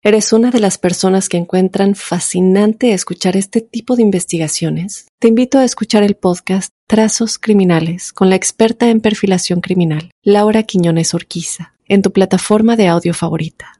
[0.00, 5.08] ¿Eres una de las personas que encuentran fascinante escuchar este tipo de investigaciones?
[5.18, 10.62] Te invito a escuchar el podcast Trazos Criminales con la experta en perfilación criminal, Laura
[10.62, 13.72] Quiñones Orquiza, en tu plataforma de audio favorita.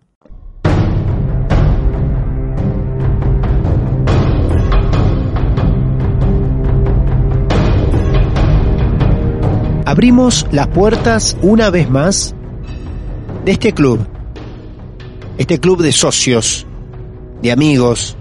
[9.84, 12.34] Abrimos las puertas una vez más
[13.44, 14.17] de este club
[15.38, 16.66] este club de socios,
[17.40, 18.16] de amigos,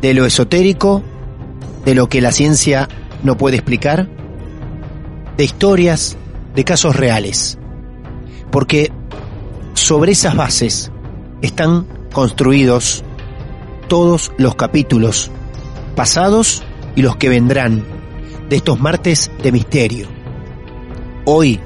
[0.00, 1.02] de lo esotérico,
[1.84, 2.88] de lo que la ciencia
[3.22, 4.08] no puede explicar,
[5.36, 6.16] de historias,
[6.54, 7.58] de casos reales.
[8.50, 8.92] Porque
[9.74, 10.90] sobre esas bases
[11.40, 13.04] están construidos
[13.88, 15.30] todos los capítulos
[15.94, 16.62] pasados
[16.96, 17.84] y los que vendrán
[18.48, 20.08] de estos martes de misterio.
[21.24, 21.60] Hoy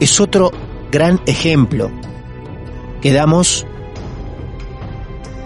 [0.00, 0.50] es otro
[0.90, 1.90] gran ejemplo
[3.00, 3.66] que damos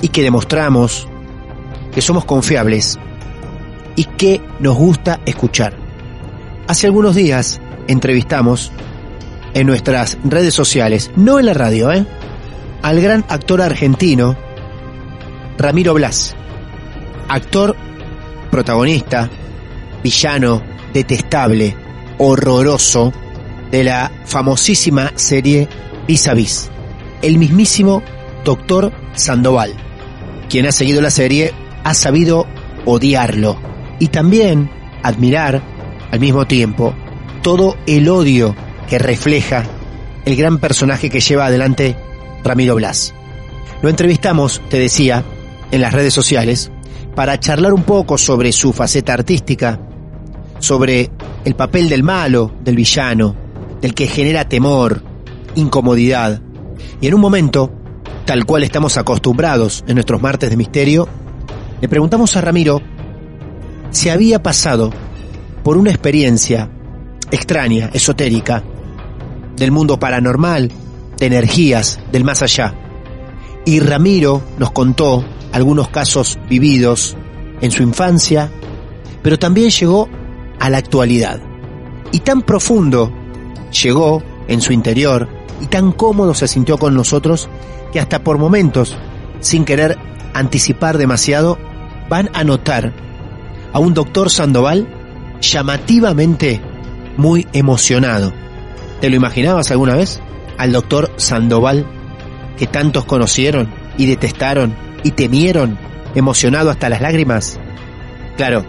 [0.01, 1.09] y que demostramos
[1.93, 2.99] que somos confiables
[3.97, 5.77] y que nos gusta escuchar.
[6.69, 8.73] Hace algunos días entrevistamos
[9.55, 12.05] en nuestras redes sociales, no en la radio, ¿eh?
[12.83, 14.37] al gran actor argentino
[15.59, 16.37] Ramiro Blas,
[17.29, 17.75] actor
[18.51, 19.31] protagonista,
[20.03, 21.75] villano, detestable,
[22.19, 23.13] horroroso
[23.71, 25.69] de la famosísima serie
[26.07, 26.71] Vis a Vis,
[27.23, 28.03] el mismísimo
[28.47, 29.75] Doctor Sandoval
[30.49, 31.53] quien ha seguido la serie
[31.85, 32.47] ha sabido
[32.85, 33.59] odiarlo
[33.99, 34.71] y también
[35.03, 35.63] admirar
[36.11, 36.95] al mismo tiempo
[37.43, 38.55] todo el odio
[38.89, 39.65] que refleja
[40.25, 41.97] el gran personaje que lleva adelante
[42.45, 43.15] Ramiro Blas.
[43.83, 45.25] Lo entrevistamos, te decía,
[45.71, 46.71] en las redes sociales
[47.15, 49.81] para charlar un poco sobre su faceta artística,
[50.59, 51.11] sobre
[51.45, 53.35] el papel del malo, del villano,
[53.81, 55.03] del que genera temor,
[55.55, 56.43] incomodidad.
[57.01, 57.73] Y en un momento
[58.27, 61.09] tal cual estamos acostumbrados en nuestros martes de misterio,
[61.81, 62.83] le preguntamos a Ramiro
[63.91, 64.93] si había pasado
[65.63, 66.69] por una experiencia
[67.31, 68.65] extraña, esotérica,
[69.57, 70.71] del mundo paranormal,
[71.19, 72.75] de energías, del más allá.
[73.65, 77.17] Y Ramiro nos contó algunos casos vividos
[77.61, 78.51] en su infancia,
[79.23, 80.09] pero también llegó
[80.59, 81.41] a la actualidad.
[82.11, 83.13] Y tan profundo
[83.71, 85.29] llegó en su interior
[85.61, 87.49] y tan cómodo se sintió con nosotros
[87.93, 88.97] que hasta por momentos,
[89.41, 89.99] sin querer
[90.35, 91.59] anticipar demasiado,
[92.09, 92.93] van a notar
[93.73, 94.89] a un doctor Sandoval
[95.41, 96.61] llamativamente
[97.17, 98.33] muy emocionado.
[99.01, 100.21] ¿Te lo imaginabas alguna vez?
[100.59, 101.87] Al doctor Sandoval
[102.57, 105.79] que tantos conocieron y detestaron y temieron,
[106.15, 107.59] emocionado hasta las lágrimas.
[108.37, 108.65] Claro,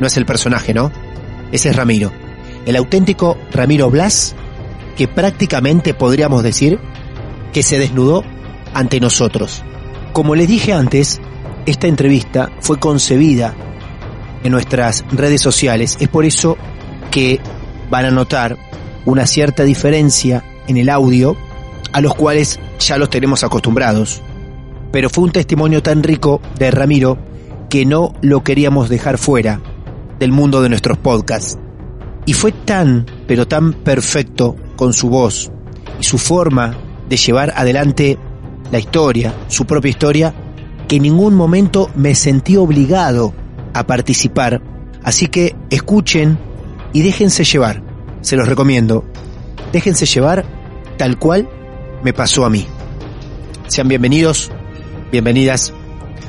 [0.00, 0.90] no es el personaje, ¿no?
[1.52, 2.12] Ese es Ramiro,
[2.66, 4.34] el auténtico Ramiro Blas,
[4.98, 6.80] que prácticamente podríamos decir
[7.52, 8.24] que se desnudó
[8.74, 9.62] ante nosotros.
[10.12, 11.20] Como les dije antes,
[11.66, 13.54] esta entrevista fue concebida
[14.42, 15.96] en nuestras redes sociales.
[16.00, 16.56] Es por eso
[17.12, 17.38] que
[17.88, 18.58] van a notar
[19.04, 21.36] una cierta diferencia en el audio,
[21.92, 24.20] a los cuales ya los tenemos acostumbrados.
[24.90, 27.18] Pero fue un testimonio tan rico de Ramiro
[27.70, 29.60] que no lo queríamos dejar fuera
[30.18, 31.56] del mundo de nuestros podcasts.
[32.26, 35.50] Y fue tan, pero tan perfecto con su voz
[36.00, 36.78] y su forma
[37.08, 38.16] de llevar adelante
[38.70, 40.34] la historia, su propia historia,
[40.86, 43.34] que en ningún momento me sentí obligado
[43.74, 44.62] a participar.
[45.02, 46.38] Así que escuchen
[46.92, 47.82] y déjense llevar.
[48.20, 49.04] Se los recomiendo.
[49.72, 50.44] Déjense llevar
[50.96, 51.48] tal cual
[52.04, 52.64] me pasó a mí.
[53.66, 54.52] Sean bienvenidos,
[55.10, 55.72] bienvenidas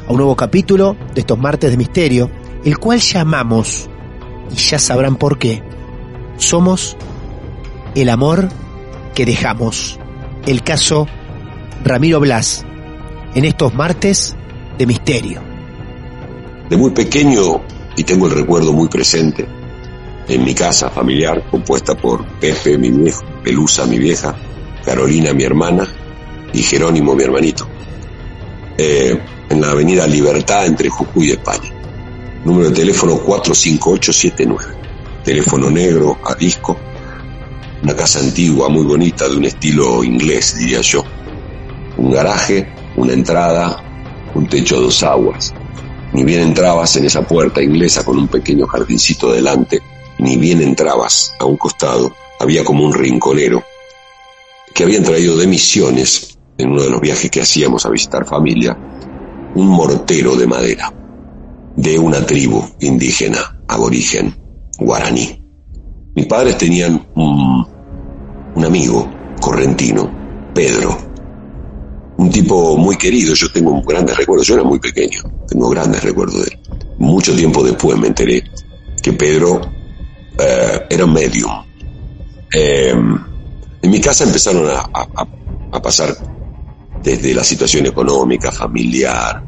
[0.08, 2.32] a un nuevo capítulo de estos martes de misterio,
[2.66, 3.88] el cual llamamos,
[4.52, 5.62] y ya sabrán por qué,
[6.38, 6.98] somos
[7.96, 8.50] el amor
[9.16, 10.00] que dejamos.
[10.46, 11.08] El caso
[11.84, 12.66] Ramiro Blas,
[13.36, 14.36] en estos martes
[14.78, 15.42] de misterio.
[16.70, 17.62] De muy pequeño,
[17.96, 19.48] y tengo el recuerdo muy presente,
[20.28, 24.36] en mi casa familiar, compuesta por Pepe, mi viejo, Pelusa, mi vieja,
[24.86, 25.88] Carolina, mi hermana,
[26.54, 27.68] y Jerónimo, mi hermanito.
[28.78, 29.20] Eh,
[29.50, 31.74] en la avenida Libertad entre Jujuy y España.
[32.46, 34.78] Número de teléfono 45879.
[35.24, 36.78] Teléfono negro a disco.
[37.82, 41.04] Una casa antigua, muy bonita, de un estilo inglés, diría yo.
[41.98, 43.84] Un garaje, una entrada,
[44.36, 45.54] un techo de dos aguas.
[46.14, 49.82] Ni bien entrabas en esa puerta inglesa con un pequeño jardincito delante,
[50.18, 53.64] ni bien entrabas a un costado, había como un rinconero
[54.74, 58.78] que habían traído de misiones en uno de los viajes que hacíamos a visitar familia,
[59.56, 60.94] un mortero de madera
[61.76, 64.36] de una tribu indígena, aborigen,
[64.80, 65.42] guaraní.
[66.20, 67.66] Mis padres tenían un,
[68.66, 70.98] amigo correntino, Pedro,
[72.18, 76.44] un tipo muy querido, yo tengo grandes recuerdos, yo era muy pequeño, tengo grandes recuerdos
[76.44, 76.60] de él.
[76.98, 78.44] Mucho tiempo después me enteré
[79.02, 79.62] que Pedro
[80.38, 81.52] eh, era un medium.
[82.54, 85.28] Eh, en mi casa empezaron a, a,
[85.72, 86.18] a pasar
[87.02, 89.42] desde la situación económica, familiar,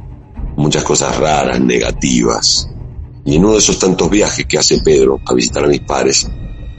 [0.56, 2.70] muchas cosas raras, negativas.
[3.26, 6.26] Y en uno de esos tantos viajes que hace Pedro a visitar a mis padres,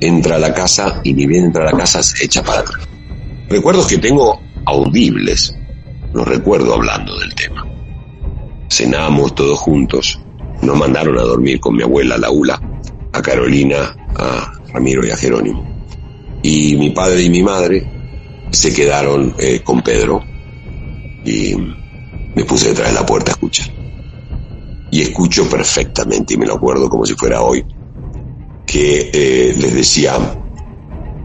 [0.07, 2.89] entra a la casa y ni bien entra a la casa se echa para atrás.
[3.49, 5.55] Recuerdos que tengo audibles,
[6.13, 7.67] los recuerdo hablando del tema.
[8.71, 10.21] Cenamos todos juntos,
[10.63, 12.61] nos mandaron a dormir con mi abuela Laula,
[13.13, 15.71] a Carolina, a Ramiro y a Jerónimo.
[16.43, 17.87] Y mi padre y mi madre
[18.51, 20.23] se quedaron eh, con Pedro
[21.25, 21.55] y
[22.35, 23.69] me puse detrás de la puerta a escuchar.
[24.91, 27.65] Y escucho perfectamente, y me lo acuerdo como si fuera hoy,
[28.67, 30.19] que eh, les decía,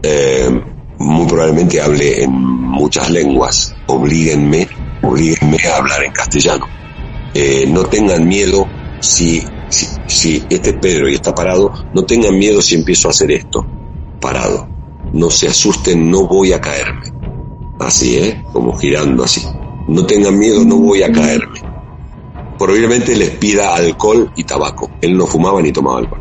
[0.02, 0.60] eh,
[0.98, 4.68] muy probablemente hable en muchas lenguas, oblíguenme,
[5.02, 6.66] oblíguenme a hablar en castellano.
[7.34, 8.66] Eh, no tengan miedo
[9.00, 9.42] si,
[10.06, 13.66] si, este es Pedro y está parado, no tengan miedo si empiezo a hacer esto,
[14.20, 14.68] parado.
[15.12, 17.12] No se asusten, no voy a caerme.
[17.80, 18.42] Así, ¿eh?
[18.52, 19.40] Como girando así
[19.88, 21.60] no tengan miedo, no voy a caerme.
[22.58, 24.90] Probablemente les pida alcohol y tabaco.
[25.00, 26.20] Él no fumaba ni tomaba alcohol.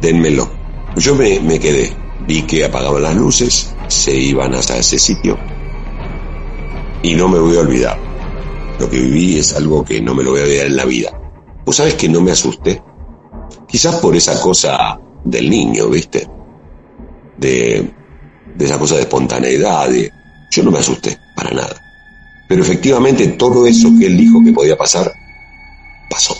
[0.00, 0.48] Denmelo.
[0.96, 1.92] Yo me, me quedé.
[2.26, 5.38] Vi que apagaban las luces, se iban hasta ese sitio.
[7.02, 7.98] Y no me voy a olvidar.
[8.78, 11.10] Lo que viví es algo que no me lo voy a olvidar en la vida.
[11.64, 12.82] Vos sabes que no me asusté.
[13.68, 16.28] Quizás por esa cosa del niño, ¿viste?
[17.36, 17.90] De,
[18.56, 19.88] de esa cosa de espontaneidad.
[20.50, 21.76] Yo no me asusté, para nada.
[22.48, 25.12] Pero efectivamente todo eso que él dijo que podía pasar,
[26.08, 26.36] pasó.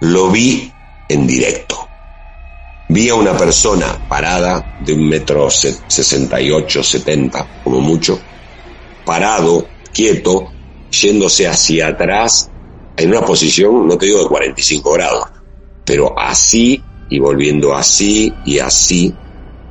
[0.00, 0.72] Lo vi
[1.08, 1.91] en directo.
[2.92, 8.20] Vi a una persona parada de un metro sesenta y ocho, setenta, como mucho,
[9.06, 10.52] parado, quieto,
[10.90, 12.50] yéndose hacia atrás
[12.94, 15.24] en una posición, no te digo de 45 grados,
[15.86, 19.14] pero así y volviendo así y así,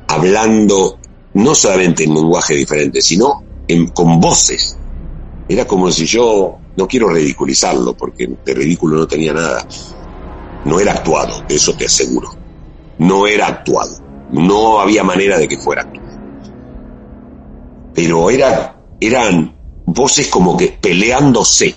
[0.08, 0.98] hablando
[1.34, 3.44] no solamente en lenguaje diferente, sino
[3.94, 4.76] con voces
[5.46, 9.64] era como si yo, no quiero ridiculizarlo, porque de ridículo no tenía nada.
[10.64, 12.41] No era actuado, eso te aseguro.
[13.06, 13.96] No era actuado.
[14.30, 16.02] No había manera de que fuera actuado.
[17.94, 19.54] Pero era, eran
[19.86, 21.74] voces como que peleándose.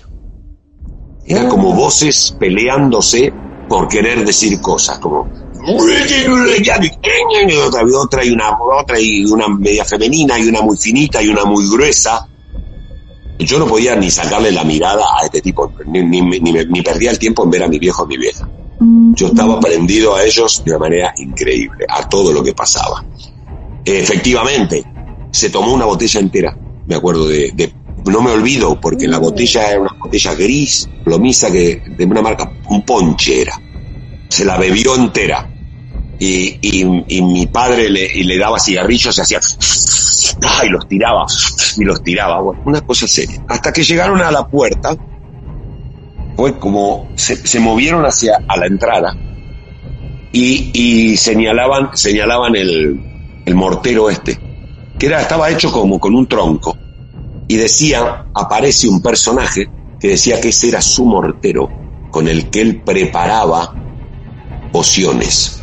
[1.26, 3.32] Era como voces peleándose
[3.68, 5.28] por querer decir cosas, como
[7.56, 11.44] otra, otra y una otra y una media femenina y una muy finita y una
[11.44, 12.28] muy gruesa
[13.38, 17.10] yo no podía ni sacarle la mirada a este tipo, ni, ni, ni, ni perdía
[17.10, 18.48] el tiempo en ver a mi viejo y mi vieja.
[18.78, 23.04] Yo estaba prendido a ellos de una manera increíble, a todo lo que pasaba.
[23.84, 24.84] Efectivamente,
[25.30, 29.70] se tomó una botella entera, me acuerdo de, de no me olvido, porque la botella
[29.70, 33.54] era una botella gris, plomiza, que, de una marca, un ponche era.
[34.28, 35.48] Se la bebió entera.
[36.18, 39.40] y, y- y mi padre le, y le daba cigarrillos y hacía
[40.64, 41.26] y los tiraba
[41.76, 44.96] y los tiraba bueno, una cosa seria hasta que llegaron a la puerta
[46.36, 49.16] fue como se, movieron hacia a la entrada
[50.32, 53.00] y, y señalaban señalaban el,
[53.44, 54.38] el mortero este
[54.98, 56.76] que era estaba hecho como con un tronco
[57.48, 61.68] y decía aparece un personaje que decía que ese era su mortero
[62.10, 63.74] con el que él preparaba
[64.72, 65.56] pociones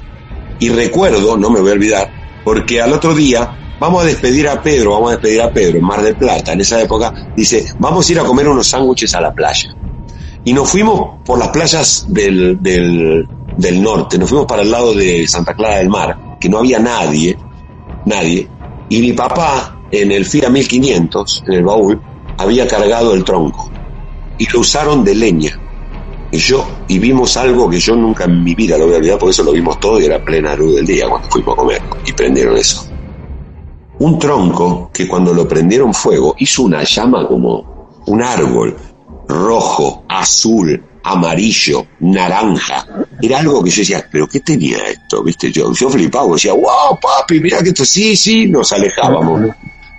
[0.64, 2.10] y recuerdo, no me voy a olvidar,
[2.46, 5.84] porque al otro día vamos a despedir a Pedro, vamos a despedir a Pedro en
[5.84, 6.54] Mar del Plata.
[6.54, 9.76] En esa época dice, vamos a ir a comer unos sándwiches a la playa.
[10.46, 14.94] Y nos fuimos por las playas del, del, del norte, nos fuimos para el lado
[14.94, 17.38] de Santa Clara del Mar, que no había nadie,
[18.06, 18.48] nadie.
[18.90, 22.02] Y mi papá, en el FIA 1500, en el baúl,
[22.38, 23.72] había cargado el tronco.
[24.38, 25.60] Y lo usaron de leña.
[26.32, 29.20] Y yo, y vimos algo que yo nunca en mi vida lo voy a olvidar,
[29.20, 31.82] porque eso lo vimos todo y era plena luz del día cuando fuimos a comer
[32.06, 32.88] y prendieron eso.
[34.00, 38.76] Un tronco que cuando lo prendieron fuego hizo una llama como un árbol,
[39.34, 42.86] rojo, azul, amarillo, naranja.
[43.22, 45.24] Era algo que yo decía, pero ¿qué tenía esto?
[45.24, 45.52] ¿Viste?
[45.52, 49.52] Yo, yo flipaba, decía, wow, papi, mira que esto, sí, sí, nos alejábamos.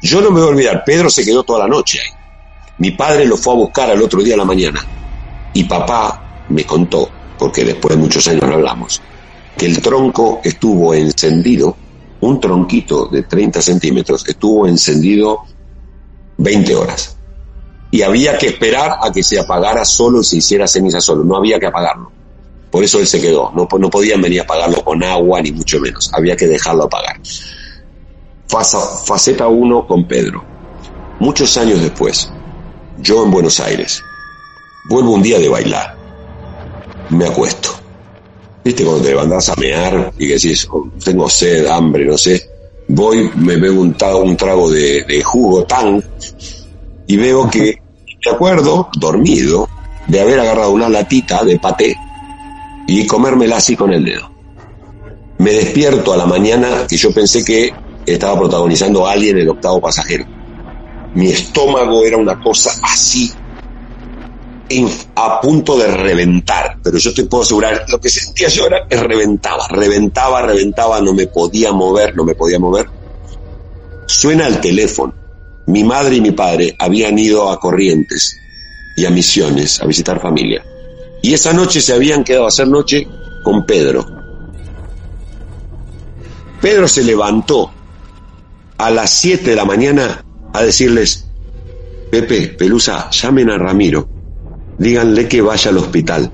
[0.03, 2.11] Yo no me voy a olvidar, Pedro se quedó toda la noche ahí.
[2.79, 4.85] Mi padre lo fue a buscar al otro día a la mañana.
[5.53, 9.01] Y papá me contó, porque después de muchos años no hablamos,
[9.57, 11.77] que el tronco estuvo encendido,
[12.21, 15.45] un tronquito de 30 centímetros, estuvo encendido
[16.39, 17.17] 20 horas.
[17.95, 21.37] Y había que esperar a que se apagara solo y se hiciera ceniza solo, no
[21.37, 22.11] había que apagarlo.
[22.69, 25.79] Por eso él se quedó, no, no podían venir a apagarlo con agua ni mucho
[25.79, 27.21] menos, había que dejarlo apagar.
[28.49, 30.43] Faceta 1 con Pedro.
[31.21, 32.29] Muchos años después,
[32.99, 34.03] yo en Buenos Aires,
[34.89, 35.97] vuelvo un día de bailar,
[37.11, 37.71] me acuesto.
[38.65, 42.51] ¿Viste cuando te levantás a mear y que decís, "Oh, tengo sed, hambre, no sé?
[42.89, 46.03] Voy, me bebo un, trago- un trago de, de jugo tan
[47.07, 47.84] y veo que,
[48.25, 49.69] me acuerdo, dormido,
[50.07, 51.97] de haber agarrado una latita de paté
[52.87, 54.31] y comérmela así con el dedo.
[55.39, 57.73] Me despierto a la mañana que yo pensé que
[58.07, 60.25] estaba protagonizando a alguien el octavo pasajero.
[61.15, 63.33] Mi estómago era una cosa así
[65.15, 68.97] a punto de reventar, pero yo te puedo asegurar, lo que sentía yo era que
[68.97, 72.87] reventaba, reventaba, reventaba, no me podía mover, no me podía mover.
[74.07, 75.15] Suena el teléfono.
[75.67, 78.37] Mi madre y mi padre habían ido a Corrientes
[78.97, 80.65] y a Misiones a visitar familia.
[81.23, 83.07] Y esa noche se habían quedado a hacer noche
[83.43, 84.07] con Pedro.
[86.61, 87.71] Pedro se levantó
[88.79, 91.27] a las 7 de la mañana a decirles,
[92.11, 94.09] Pepe, Pelusa, llamen a Ramiro
[94.79, 96.31] díganle que vaya al hospital.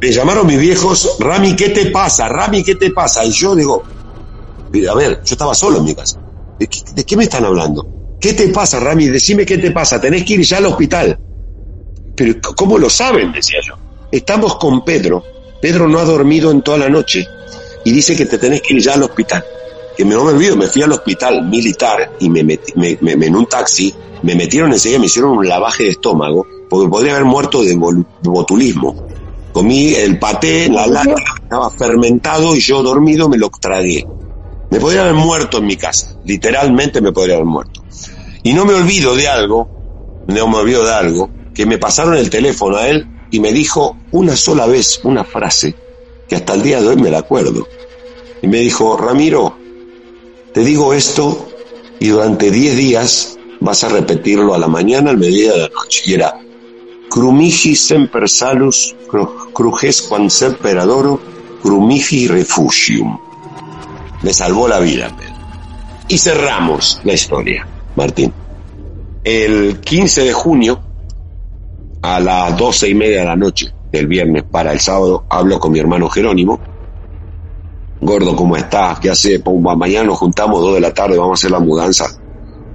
[0.00, 2.28] Me llamaron mis viejos, Rami, ¿qué te pasa?
[2.28, 3.24] Rami, ¿qué te pasa?
[3.24, 3.82] Y yo digo,
[4.90, 6.20] a ver, yo estaba solo en mi casa.
[6.58, 7.95] ¿De qué, de qué me están hablando?
[8.26, 9.06] ¿Qué te pasa, Rami?
[9.06, 11.16] Decime qué te pasa, tenés que ir ya al hospital.
[12.16, 13.30] Pero ¿cómo lo saben?
[13.30, 13.74] Decía yo.
[14.10, 15.22] Estamos con Pedro.
[15.62, 17.24] Pedro no ha dormido en toda la noche
[17.84, 19.44] y dice que te tenés que ir ya al hospital.
[19.96, 23.14] Que me, no me olvido, me fui al hospital militar y me metí me- me-
[23.14, 27.12] me- en un taxi, me metieron enseguida, me hicieron un lavaje de estómago, porque podría
[27.12, 27.76] haber muerto de
[28.22, 28.96] botulismo.
[29.52, 31.14] Comí el paté, la lata,
[31.44, 34.04] estaba fermentado y yo dormido me lo tragué.
[34.70, 37.85] Me podría haber muerto en mi casa, literalmente me podría haber muerto.
[38.46, 39.68] Y no me olvido de algo,
[40.28, 43.96] no me olvido de algo, que me pasaron el teléfono a él y me dijo
[44.12, 45.74] una sola vez una frase
[46.28, 47.66] que hasta el día de hoy me la acuerdo.
[48.40, 49.58] Y me dijo, Ramiro,
[50.54, 51.48] te digo esto
[51.98, 56.02] y durante 10 días vas a repetirlo a la mañana, al mediodía a la noche.
[56.06, 56.32] Y era,
[57.10, 61.20] crumigi semper salus, cru- crujes quan semper adoro,
[62.28, 63.18] refugium.
[64.22, 65.10] Me salvó la vida.
[66.06, 68.32] Y cerramos la historia, Martín.
[69.24, 70.80] El 15 de junio,
[72.02, 75.72] a las doce y media de la noche del viernes para el sábado, hablo con
[75.72, 76.60] mi hermano Jerónimo.
[78.00, 79.00] Gordo, ¿cómo estás?
[79.00, 79.40] ¿Qué hace?
[79.40, 82.06] Pumba, mañana nos juntamos dos de la tarde, vamos a hacer la mudanza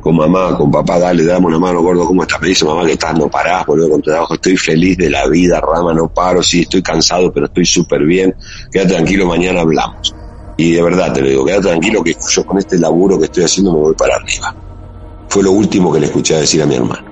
[0.01, 2.41] con mamá, con papá, dale, dame una mano, gordo, ¿cómo estás?
[2.41, 5.27] Me dice mamá que estás, no parás, boludo, con tu trabajo, estoy feliz de la
[5.27, 8.35] vida, Rama, no paro, sí, estoy cansado, pero estoy súper bien,
[8.71, 10.15] quédate tranquilo, mañana hablamos.
[10.57, 13.43] Y de verdad te lo digo, quédate tranquilo que yo con este laburo que estoy
[13.43, 14.55] haciendo me voy para arriba.
[15.31, 17.07] Fue lo último que le escuché decir a mi hermano.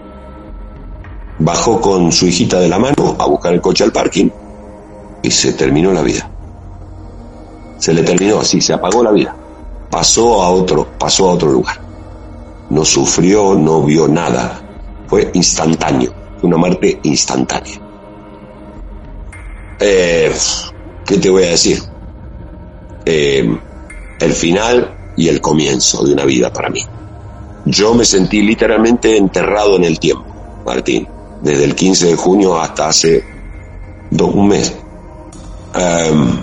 [1.39, 4.29] Bajó con su hijita de la mano a buscar el coche al parking
[5.21, 6.29] y se terminó la vida.
[7.77, 9.33] Se le terminó así, se apagó la vida.
[9.89, 11.79] Pasó a otro, pasó a otro lugar.
[12.69, 14.61] No sufrió, no vio nada.
[15.07, 17.79] Fue instantáneo, una muerte instantánea.
[19.79, 20.33] Eh,
[21.05, 21.81] ¿Qué te voy a decir?
[23.05, 23.57] eh,
[24.19, 26.81] el final y el comienzo de una vida para mí.
[27.69, 30.25] Yo me sentí literalmente enterrado en el tiempo,
[30.65, 31.07] Martín,
[31.43, 33.23] desde el 15 de junio hasta hace
[34.09, 34.73] un mes.
[35.75, 36.41] Em,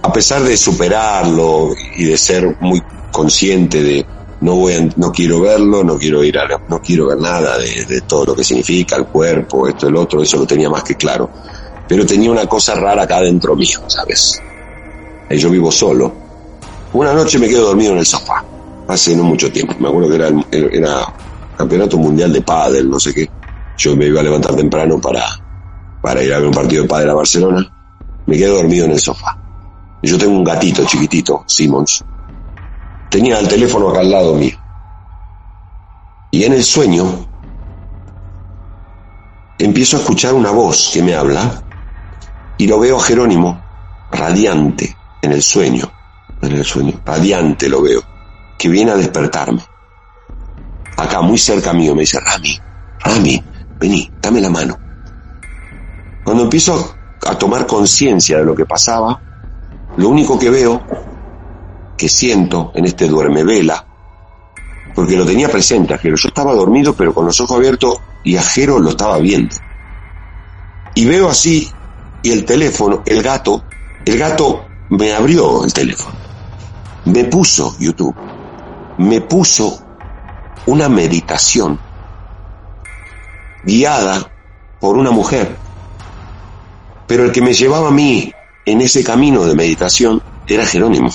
[0.00, 4.06] a pesar de superarlo y de ser muy consciente de
[4.42, 8.02] no voy a, no quiero verlo, no quiero ir a, no quiero ver nada de,
[8.02, 11.28] todo lo que significa el cuerpo, esto, el otro, eso lo tenía más que claro.
[11.88, 14.40] Pero tenía una cosa rara acá dentro mío, ¿sabes?
[15.30, 16.12] Yo vivo solo.
[16.92, 18.44] Una noche me quedo dormido en el sofá,
[18.90, 19.74] hace no mucho tiempo.
[19.78, 21.14] Me acuerdo que era, era
[21.56, 23.30] campeonato mundial de pádel, no sé qué.
[23.76, 25.24] Yo me iba a levantar temprano para,
[26.02, 27.72] para ir a ver un partido de pádel a Barcelona.
[28.26, 29.36] Me quedo dormido en el sofá.
[30.02, 32.04] Yo tengo un gatito chiquitito, Simmons.
[33.10, 34.56] Tenía el teléfono acá al lado mío.
[36.30, 37.26] Y en el sueño
[39.58, 41.62] empiezo a escuchar una voz que me habla
[42.56, 43.60] y lo veo a Jerónimo,
[44.10, 45.90] radiante, en el sueño,
[46.40, 48.02] en el sueño, radiante lo veo,
[48.60, 49.64] que viene a despertarme.
[50.98, 52.60] Acá, muy cerca mío, me dice, Rami,
[53.02, 53.42] Rami,
[53.78, 54.78] vení, dame la mano.
[56.22, 56.94] Cuando empiezo
[57.26, 59.18] a tomar conciencia de lo que pasaba,
[59.96, 60.82] lo único que veo,
[61.96, 63.82] que siento en este duerme vela,
[64.94, 66.16] porque lo tenía presente a Jero.
[66.16, 69.56] Yo estaba dormido, pero con los ojos abiertos, y a Jero lo estaba viendo.
[70.94, 71.66] Y veo así,
[72.22, 73.64] y el teléfono, el gato,
[74.04, 76.14] el gato me abrió el teléfono,
[77.06, 78.14] me puso YouTube,
[78.98, 79.82] me puso
[80.66, 81.78] una meditación
[83.64, 84.30] guiada
[84.80, 85.56] por una mujer.
[87.06, 88.32] Pero el que me llevaba a mí
[88.66, 91.10] en ese camino de meditación era Jerónimo.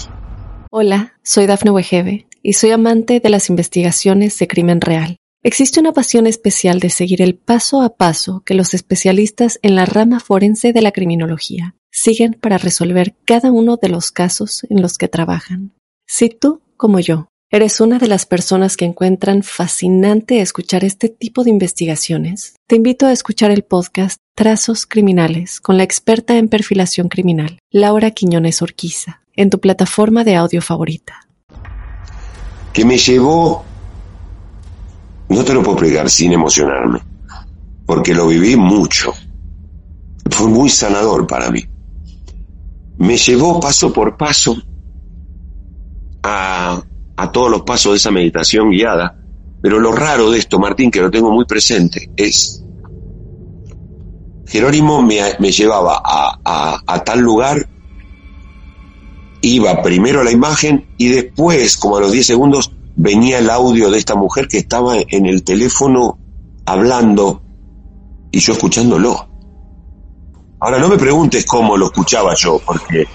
[0.71, 5.17] Hola, soy Dafne Wegebe y soy amante de las investigaciones de crimen real.
[5.41, 9.85] Existe una pasión especial de seguir el paso a paso que los especialistas en la
[9.85, 14.97] rama forense de la criminología siguen para resolver cada uno de los casos en los
[14.97, 15.71] que trabajan.
[16.07, 21.43] Si tú, como yo, ¿Eres una de las personas que encuentran fascinante escuchar este tipo
[21.43, 22.55] de investigaciones?
[22.65, 28.09] Te invito a escuchar el podcast Trazos Criminales con la experta en perfilación criminal, Laura
[28.09, 31.27] Quiñones Orquiza, en tu plataforma de audio favorita.
[32.73, 33.63] Que me llevó,
[35.29, 36.99] no te lo puedo explicar sin emocionarme,
[37.85, 39.13] porque lo viví mucho.
[40.31, 41.63] Fue muy sanador para mí.
[42.97, 44.57] Me llevó paso por paso
[46.23, 46.83] a
[47.17, 49.17] a todos los pasos de esa meditación guiada.
[49.61, 52.65] Pero lo raro de esto, Martín, que lo tengo muy presente, es
[54.47, 57.67] Jerónimo me, me llevaba a, a, tal lugar,
[59.41, 63.97] iba primero la imagen y después, como a los 10 segundos, venía el audio de
[63.97, 66.19] esta mujer que estaba en el teléfono
[66.65, 67.41] hablando
[68.31, 69.27] y yo escuchándolo.
[70.59, 73.07] Ahora no me preguntes cómo lo escuchaba yo, porque,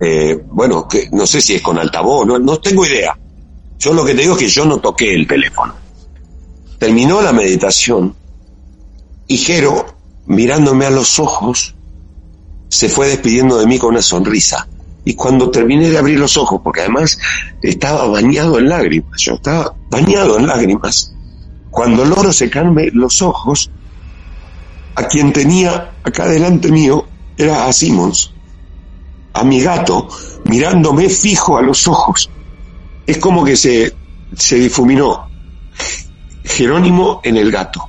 [0.00, 3.18] eh, bueno, que no sé si es con altavoz, no, no tengo idea.
[3.78, 5.74] Yo lo que te digo es que yo no toqué el teléfono.
[6.78, 8.14] Terminó la meditación
[9.28, 9.86] y Jero,
[10.26, 11.74] mirándome a los ojos,
[12.68, 14.66] se fue despidiendo de mí con una sonrisa.
[15.04, 17.18] Y cuando terminé de abrir los ojos, porque además
[17.62, 21.14] estaba bañado en lágrimas, yo estaba bañado en lágrimas,
[21.70, 23.70] cuando logro secarme los ojos,
[24.96, 28.32] a quien tenía acá delante mío era a Simmons,
[29.32, 30.08] a mi gato,
[30.44, 32.28] mirándome fijo a los ojos
[33.08, 33.96] es como que se,
[34.36, 35.30] se difuminó
[36.44, 37.88] Jerónimo en el gato.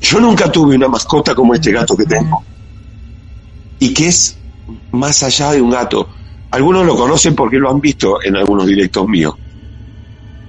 [0.00, 2.42] Yo nunca tuve una mascota como este gato que tengo.
[3.78, 4.38] Y que es
[4.92, 6.08] más allá de un gato.
[6.50, 9.34] Algunos lo conocen porque lo han visto en algunos directos míos.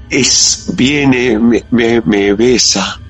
[0.09, 3.01] Es, viene, me, me, me besa,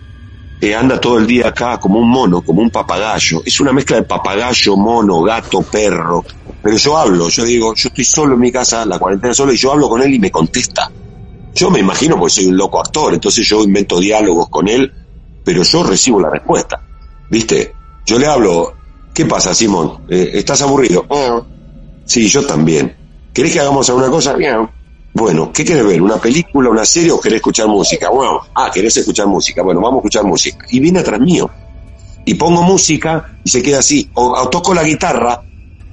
[0.64, 3.42] eh, anda todo el día acá como un mono, como un papagayo.
[3.46, 6.24] Es una mezcla de papagayo, mono, gato, perro.
[6.62, 9.58] Pero yo hablo, yo digo, yo estoy solo en mi casa, la cuarentena solo, y
[9.58, 10.90] yo hablo con él y me contesta.
[11.54, 14.90] Yo me imagino porque soy un loco actor, entonces yo invento diálogos con él,
[15.44, 16.82] pero yo recibo la respuesta.
[17.30, 17.76] ¿Viste?
[18.06, 18.74] Yo le hablo,
[19.14, 20.06] ¿qué pasa, Simón?
[20.08, 21.06] Eh, ¿Estás aburrido?
[21.10, 21.46] Oh.
[22.06, 22.96] Sí, yo también.
[23.34, 24.34] ¿Querés que hagamos alguna cosa?
[24.34, 24.70] Bien.
[25.14, 26.02] Bueno, ¿qué querés ver?
[26.02, 28.10] ¿Una película, una serie o querés escuchar música?
[28.10, 29.62] Bueno, ah, querés escuchar música.
[29.62, 30.66] Bueno, vamos a escuchar música.
[30.72, 31.50] Y viene atrás mío.
[32.26, 34.10] Y pongo música y se queda así.
[34.16, 35.44] O, toco la guitarra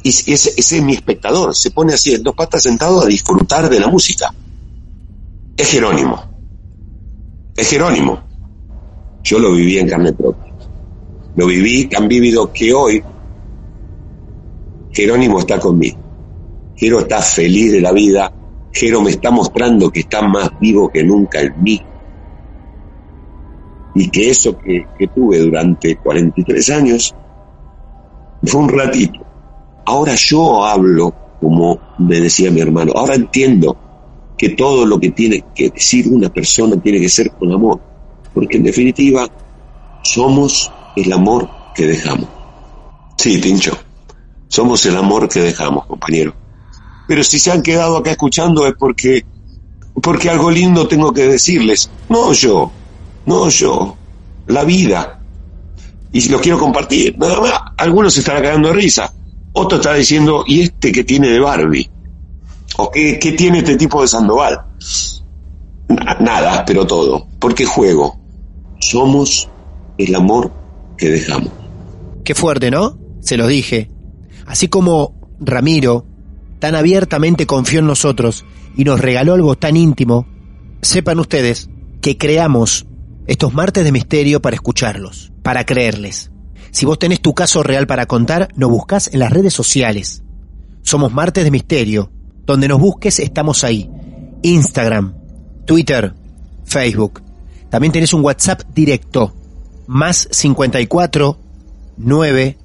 [0.03, 1.55] y ese, es mi espectador.
[1.55, 4.33] Se pone así en dos patas sentado a disfrutar de la música.
[5.55, 6.25] Es Jerónimo.
[7.55, 8.23] Es Jerónimo.
[9.23, 10.51] Yo lo viví en carne propia.
[11.37, 13.05] Lo viví tan vívido que hoy
[14.93, 15.99] Jerónimo está conmigo.
[16.75, 18.33] Jero está feliz de la vida
[18.73, 21.83] Jero me está mostrando que está más vivo que nunca en mí.
[23.95, 27.15] Y que eso que, que tuve durante 43 años
[28.45, 29.21] fue un ratito.
[29.85, 33.77] Ahora yo hablo como me decía mi hermano, ahora entiendo
[34.37, 37.81] que todo lo que tiene que decir una persona tiene que ser con amor,
[38.35, 39.27] porque en definitiva
[40.03, 42.29] somos el amor que dejamos.
[43.17, 43.77] Sí, Tincho,
[44.49, 46.35] somos el amor que dejamos, compañero.
[47.11, 49.25] Pero si se han quedado acá escuchando es porque,
[50.01, 51.91] porque algo lindo tengo que decirles.
[52.09, 52.71] No yo,
[53.27, 53.97] no yo,
[54.47, 55.21] la vida.
[56.13, 57.53] Y lo quiero compartir, nada más.
[57.79, 59.13] Algunos se estarán cagando risa.
[59.55, 61.91] Otro está diciendo, ¿y este qué tiene de Barbie?
[62.77, 64.67] ¿O qué, qué tiene este tipo de Sandoval?
[66.21, 67.27] Nada, pero todo.
[67.41, 68.21] Porque juego.
[68.79, 69.51] Somos
[69.99, 70.53] el amor
[70.97, 71.51] que dejamos.
[72.23, 72.97] Qué fuerte, ¿no?
[73.19, 73.91] Se lo dije.
[74.47, 76.07] Así como Ramiro
[76.61, 78.45] tan abiertamente confió en nosotros
[78.77, 80.27] y nos regaló algo tan íntimo,
[80.83, 81.69] sepan ustedes
[82.01, 82.87] que creamos
[83.27, 86.31] estos martes de misterio para escucharlos, para creerles.
[86.71, 90.23] Si vos tenés tu caso real para contar, nos buscas en las redes sociales.
[90.83, 92.11] Somos martes de misterio.
[92.47, 93.91] Donde nos busques estamos ahí.
[94.43, 95.15] Instagram,
[95.67, 96.15] Twitter,
[96.65, 97.23] Facebook.
[97.69, 99.35] También tenés un WhatsApp directo.
[99.87, 101.39] Más 54
[101.97, 102.59] 9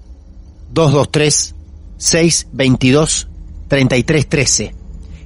[0.73, 1.55] 223
[1.97, 3.27] 622
[3.67, 4.75] 3313.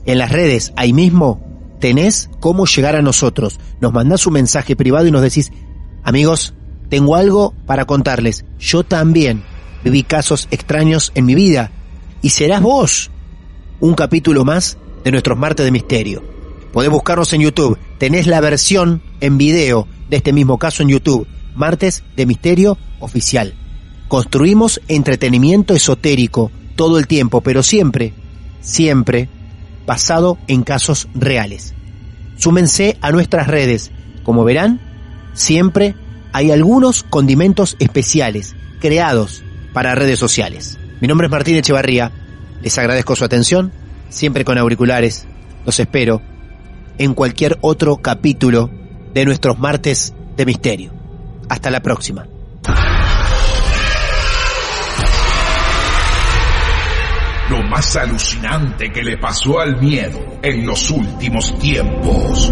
[0.06, 1.42] En las redes, ahí mismo,
[1.80, 3.60] tenés cómo llegar a nosotros.
[3.80, 5.52] Nos mandás un mensaje privado y nos decís,
[6.04, 6.54] amigos,
[6.90, 8.46] tengo algo para contarles.
[8.60, 9.44] Yo también
[9.84, 11.72] viví casos extraños en mi vida.
[12.22, 13.12] Y serás vos
[13.80, 16.24] un capítulo más de nuestros martes de misterio.
[16.74, 17.78] Podés buscarnos en YouTube.
[17.98, 21.28] Tenés la versión en video de este mismo caso en YouTube.
[21.56, 23.54] Martes de Misterio Oficial.
[24.08, 28.14] Construimos entretenimiento esotérico todo el tiempo, pero siempre,
[28.62, 29.30] siempre
[29.86, 31.74] basado en casos reales.
[32.38, 33.92] Súmense a nuestras redes.
[34.24, 34.80] Como verán,
[35.34, 35.96] siempre
[36.32, 39.44] hay algunos condimentos especiales creados
[39.74, 40.78] para redes sociales.
[41.02, 42.12] Mi nombre es Martín Echevarría.
[42.62, 43.72] Les agradezco su atención,
[44.10, 45.26] siempre con auriculares.
[45.66, 46.22] Los espero
[46.98, 48.70] en cualquier otro capítulo
[49.14, 50.94] de nuestros martes de misterio.
[51.50, 52.29] Hasta la próxima.
[57.70, 62.52] Más alucinante que le pasó al miedo en los últimos tiempos.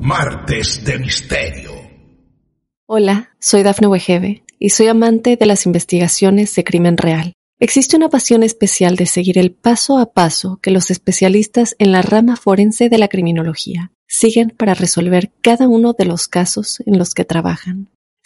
[0.00, 1.70] Martes de Misterio.
[2.86, 7.32] Hola, soy Dafne Wegebe y soy amante de las investigaciones de crimen real.
[7.60, 12.02] Existe una pasión especial de seguir el paso a paso que los especialistas en la
[12.02, 17.14] rama forense de la criminología siguen para resolver cada uno de los casos en los
[17.14, 17.88] que trabajan.